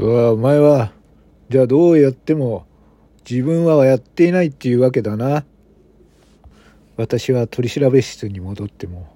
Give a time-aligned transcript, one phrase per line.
[0.00, 0.92] そうお前は
[1.50, 2.64] じゃあどうやっても
[3.28, 5.44] 自分はやっていないっていうわけだな。
[6.96, 9.14] 私は取調室に戻っても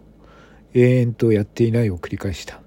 [0.75, 2.61] 永遠とやっていないを繰り返した。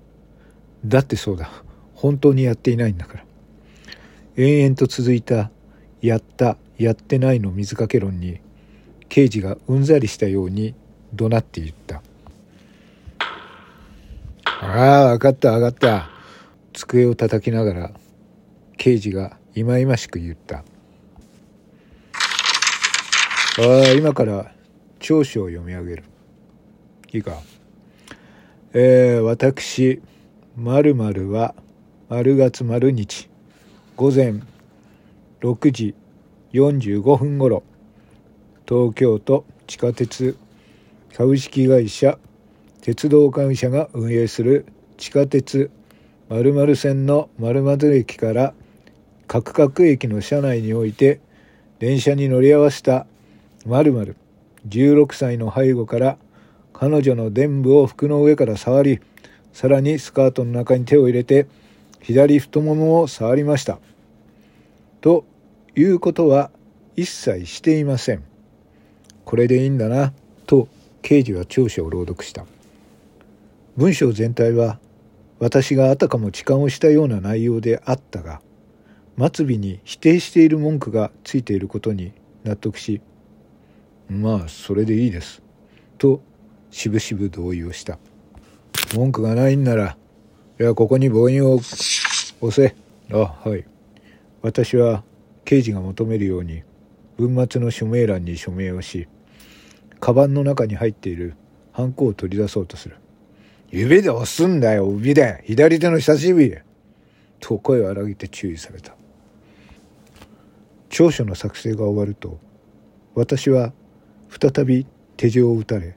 [0.83, 1.51] だってそうだ。
[1.93, 3.23] 本当にやっていないんだから。
[4.35, 5.51] 延々と続いた
[6.01, 8.39] やったやってないの水かけ論に
[9.09, 10.73] 刑事がうんざりしたように
[11.13, 12.01] 怒鳴って言った。
[14.59, 16.09] ああ分かった分かった。
[16.73, 17.91] 机を叩きながら
[18.77, 20.57] 刑事が忌々しく言った。
[20.57, 20.63] あ
[23.59, 24.51] あ今から
[24.99, 26.03] 調書を読み上げる。
[27.11, 27.41] いいか。
[28.73, 30.01] えー、私
[30.55, 31.55] 〇〇は
[32.09, 33.29] 丸月丸日
[33.95, 34.41] 午前
[35.41, 35.95] 6時
[36.53, 37.63] 45分ごろ
[38.67, 40.37] 東京都地下鉄
[41.15, 42.19] 株式会社
[42.81, 44.65] 鉄道会社が運営する
[44.97, 45.71] 地下鉄
[46.29, 48.53] 〇〇線の〇〇駅から
[49.27, 51.19] カクカク駅の車内において
[51.79, 53.05] 電車に乗り合わせた
[53.65, 54.15] 〇〇
[54.67, 56.17] 16歳の背後から
[56.73, 58.99] 彼女の臀部を服の上から触り
[59.51, 61.47] さらにスカートの中に手を入れて
[62.01, 63.79] 左太ももを触りました。
[65.01, 65.25] と
[65.75, 66.51] いうことは
[66.95, 68.23] 一切していません。
[69.25, 70.13] これでいいんだな、
[70.45, 70.67] と
[71.01, 72.45] 刑事は調書を朗読した。
[73.75, 74.79] 文章全体は
[75.39, 78.41] 私があたかも痴漢をしたような内容であったが、
[79.17, 82.13] 末尾に否定している文句がついていることに
[82.43, 83.01] 納得し、
[84.09, 85.41] まあそれでいいです。
[85.97, 86.21] と
[86.71, 87.97] しぶしぶ同意をした。
[88.95, 89.97] 文句がないんなら、
[90.59, 92.75] いや、ここに母音を押せ。
[93.11, 93.65] あ、はい。
[94.41, 95.03] 私は
[95.45, 96.63] 刑事が求めるように
[97.17, 99.07] 文末の署名欄に署名をし
[99.99, 101.35] カバンの中に入っている
[101.71, 102.97] ハンコを取り出そうとする
[103.69, 106.55] 指で押すんだよ指で左手の人差し指
[107.39, 108.95] と声を荒げて注意された
[110.89, 112.39] 調書の作成が終わると
[113.15, 113.73] 私は
[114.29, 114.85] 再び
[115.15, 115.95] 手錠を打たれ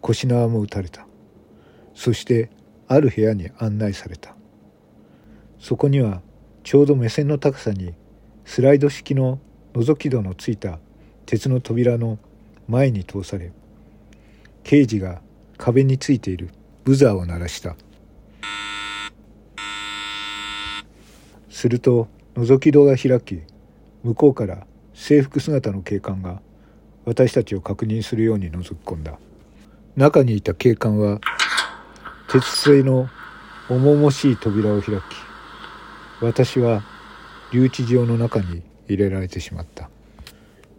[0.00, 1.06] 腰縄も打たれた。
[1.94, 2.50] そして
[2.88, 4.34] ある部屋に案内された。
[5.58, 6.22] そこには
[6.64, 7.94] ちょうど目線の高さに
[8.44, 9.38] スライド式の
[9.74, 10.78] 覗き戸のついた
[11.26, 12.18] 鉄の扉の
[12.66, 13.52] 前に通され
[14.64, 15.22] 刑事が
[15.56, 16.50] 壁についている
[16.84, 17.76] ブザーを鳴らした。
[21.48, 23.42] すると覗き戸が開き
[24.02, 26.40] 向こうから制服姿の警官が
[27.04, 29.18] 私たちを確認するように覗き込んだ。
[29.96, 31.20] 中にいた警官は
[32.30, 33.08] 鉄製の
[33.68, 35.00] 重々しい扉を開き
[36.20, 36.82] 私は
[37.52, 39.90] 留置場の中に入れられてしまった。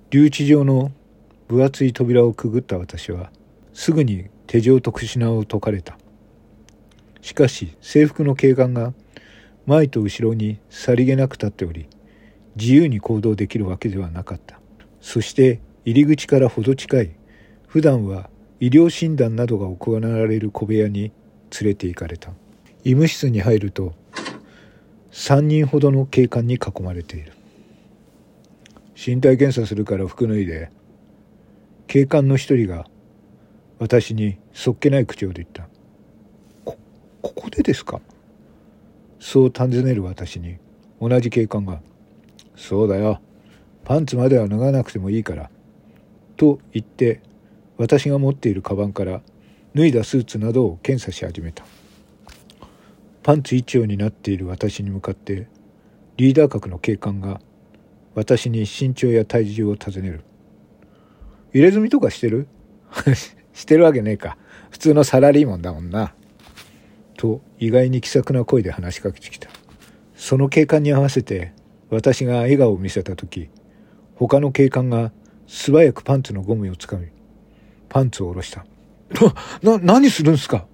[0.09, 0.91] 留置場の
[1.47, 3.31] 分厚い扉をくぐった私は
[3.73, 5.97] すぐに手錠と串縄を解かれた。
[7.21, 8.93] しかし制服の警官が
[9.65, 11.87] 前と後ろにさりげなく立っており
[12.55, 14.59] 自由に行動できるわけではなかった。
[15.01, 17.11] そして入り口からほど近い
[17.67, 21.11] 普段は医療診断などが行われる小部屋に
[21.61, 22.31] 連れて行かれた。
[22.83, 23.93] 医務室に入ると
[25.11, 27.33] 3人ほどの警官に囲まれている。
[28.95, 30.69] 身体検査するから服脱いで
[31.87, 32.85] 警官の一人が
[33.79, 35.67] 私にそっけない口調で言った
[36.63, 36.77] 「こ
[37.21, 37.99] ここでですか?」
[39.19, 40.57] そう尋ねる私に
[41.01, 41.81] 同じ警官が
[42.55, 43.19] 「そうだよ。
[43.83, 45.49] パンツまでは脱がなくてもいいから」
[46.37, 47.21] と言って
[47.77, 49.21] 私が持っているカバンから
[49.75, 51.65] 脱いだスーツなどを検査し始めた。
[53.23, 55.47] パンツ一丁になっている私に向かって
[56.17, 57.39] リーダー格の警官が
[58.15, 60.21] 私に身長や体重を尋ねる。
[61.53, 62.47] 入れ墨とかしてる？
[63.53, 64.37] してるわけねえか。
[64.69, 66.13] 普通のサラリーマンだもんな。
[67.15, 69.49] と意外に気さくな声で話しかけてきた。
[70.15, 71.53] その警官に合わせて
[71.93, 73.49] 私が笑顔を見せた時
[74.15, 75.11] 他の警官が
[75.47, 77.07] 素早くパンツのゴムをつかみ
[77.89, 78.65] パンツを下ろした。
[79.61, 80.65] な何するんすか？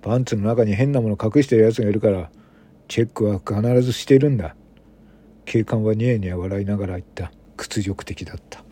[0.00, 2.30] パンツの中に変なもの隠してる奴がいるから
[2.86, 4.54] チェックは必ずしてるんだ。
[5.44, 7.32] 警官はニヤニヤ笑いながら言った。
[7.56, 8.62] 屈辱的だった。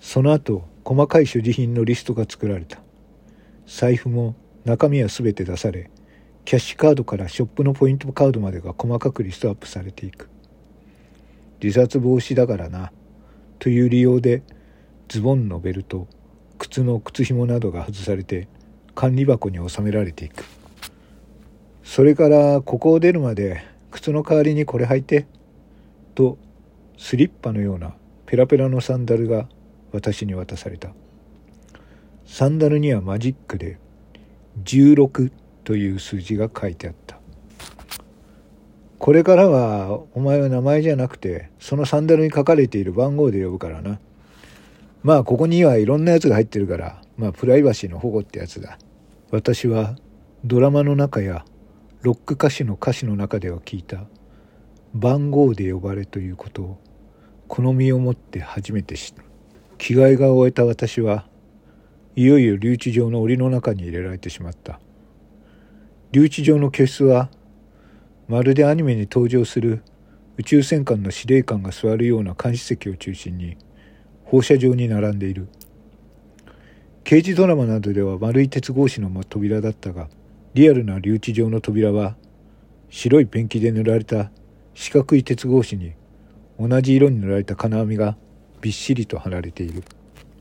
[0.00, 2.80] その後細かい所持品のリストが作られた。
[3.66, 4.34] 財布も
[4.64, 5.90] 中身は全て出され
[6.44, 10.28] キャッシュカードからショップのポイントカードまでが細かくリストアップされていく
[11.62, 12.92] 自殺防止だからな
[13.58, 14.42] という理由で
[15.08, 16.06] ズボンのベルト
[16.58, 18.48] 靴の靴紐などが外されて
[18.94, 20.44] 管理箱に収められていく。
[21.84, 25.26] それからここを出るまで靴の代わりにこれ履いて
[26.14, 26.36] と
[26.98, 27.94] スリッパのような
[28.26, 29.48] ペラペラのサンダルが
[29.92, 30.90] 私に渡された。
[32.26, 33.78] サンダルにはマジックで
[34.64, 35.30] 16
[35.62, 37.15] という数字が書いてあった。
[38.98, 43.98] これからはお前は名前じゃなくてそのサンダルに書かれている番号で呼ぶからな。
[45.02, 48.78] まあここにはいろんなやつが入ってるからまあプライバシーの保護ってやつだ。
[49.30, 49.96] 私は
[50.44, 51.44] ドラマの中や
[52.02, 54.04] ロック歌手の歌詞の中では聞いた
[54.94, 56.78] 番号で呼ばれということを
[57.48, 59.22] 好みを持って初めて知った。
[59.78, 61.26] 着替えが終えた私は
[62.16, 64.80] いよいよ留置場の檻の中に入れられてしまった。
[66.12, 67.28] 留置場の居室は
[68.28, 69.82] まるでアニメに登場する
[70.36, 73.56] 宇宙戦艦の司令官が座るような監視席を中心に
[74.24, 75.48] 放射状に並んでいる。
[77.04, 80.08] 刑事ドラマなどでは丸い鉄格子の扉だったが
[80.54, 82.16] リアルな留置場の扉は
[82.90, 84.32] 白いペンキで塗られた
[84.74, 85.92] 四角い鉄格子に
[86.58, 88.16] 同じ色に塗られた金網が
[88.60, 89.84] びっしりと貼られている。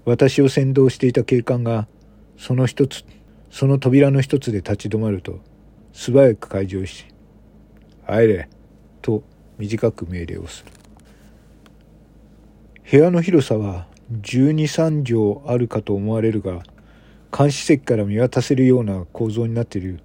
[0.06, 1.88] 私を先導していた警官が
[2.38, 3.06] その一つ
[3.52, 5.40] その扉の一つで立ち止まると
[5.94, 7.06] 素早く開場し
[8.06, 8.50] 入れ
[9.02, 9.24] と
[9.57, 10.72] 短く命令をする。
[12.90, 13.88] 部屋の広さは
[14.22, 15.04] 12、3
[15.42, 16.62] 畳あるかと思われるが
[17.36, 20.00] 監視席から見渡せるような構造になっている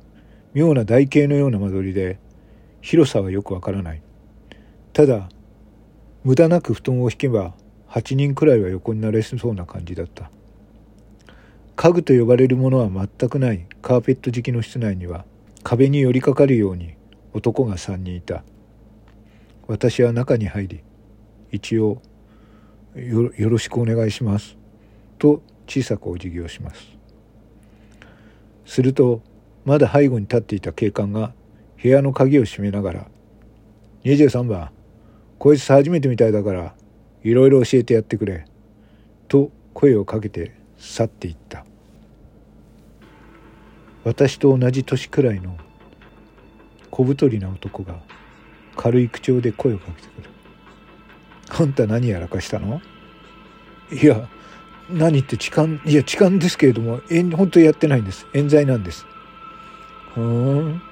[0.55, 2.19] 妙な台形のような間取りで
[2.81, 4.03] 広さはよくわからない。
[4.93, 5.29] ただ
[6.25, 7.55] 無駄なく布団を引けば
[7.89, 10.31] 8人くらいは横になれそうな感じだった。
[11.77, 15.25] 家具と呼ばれるものは全くないカーペット敷きの室内には
[15.63, 16.95] 壁に寄りかかるように
[17.33, 18.43] 男が3人いた。
[19.67, 20.83] 私は中に入り
[21.53, 22.03] 一応
[22.97, 24.57] よろしくお願いします。
[25.19, 26.97] と小さくお辞儀をします。
[28.65, 29.23] すると
[29.65, 31.33] まだ背後に立っていた警官が
[31.81, 33.11] 部屋の鍵を閉めながら
[34.05, 34.71] 「23番
[35.39, 36.75] こいつ初めてみたいだから
[37.23, 38.47] いろいろ教えてやってくれ」
[39.29, 41.65] と声をかけて去っていった。
[44.03, 45.57] 私と同じ年くらいの
[47.01, 47.95] 小太りな男が
[48.77, 50.29] 軽い口調で声をかけてくる。
[51.49, 52.83] あんた何やらかしたの
[53.91, 54.29] いや、
[54.91, 58.27] 何って痴漢、いや痴漢ですけれども、えん本当やってないんです。
[58.35, 59.07] 冤罪なんです。
[60.15, 60.83] ふん。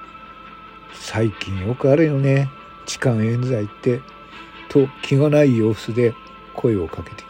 [0.94, 2.48] 最近よくあるよね。
[2.86, 4.00] 痴漢冤罪って。
[4.70, 6.14] と気がない様子で
[6.54, 7.26] 声をかけてき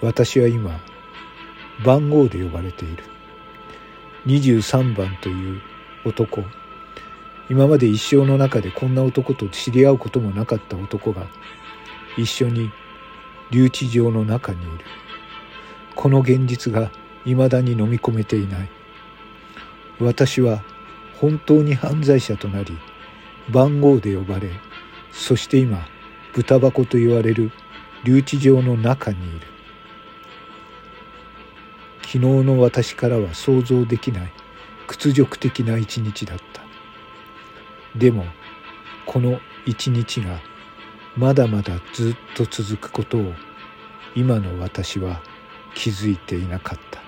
[0.00, 0.06] た。
[0.06, 0.78] 私は今、
[1.82, 3.04] 番号で呼ばれている。
[4.26, 5.62] 23番という
[6.04, 6.44] 男。
[7.48, 11.26] 今まで一生の中でこんな男と知り合うこともなかった男が
[12.16, 12.70] 一緒に
[13.50, 14.84] 留置場の中にいる。
[15.94, 16.90] この現実が
[17.24, 18.68] 未だに飲み込めていない。
[20.00, 20.62] 私は
[21.20, 22.76] 本当に犯罪者となり
[23.50, 24.50] 番号で呼ばれ
[25.12, 25.86] そして今
[26.34, 27.52] 豚箱と言われる
[28.02, 29.46] 留置場の中にいる。
[32.02, 34.32] 昨日の私からは想像できない。
[34.86, 36.62] 屈辱的な一日だった。
[37.96, 38.24] でも
[39.06, 40.40] この一日が
[41.16, 43.32] まだまだずっと続くことを
[44.16, 45.20] 今の私は
[45.74, 47.03] 気づいていなかった。